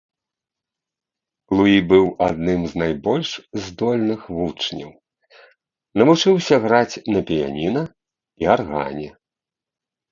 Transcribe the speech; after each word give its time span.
Луі 1.59 1.79
быў 1.91 2.05
адным 2.29 2.61
з 2.71 2.81
найбольш 2.83 3.29
здольных 3.67 4.21
вучняў, 4.39 4.91
навучыўся 6.03 6.55
граць 6.67 7.01
на 7.15 7.19
піяніна 7.31 7.81
і 8.45 8.53
аргане. 8.57 9.09